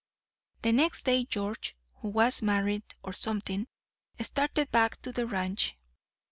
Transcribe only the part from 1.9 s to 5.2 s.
who was married or something, started back to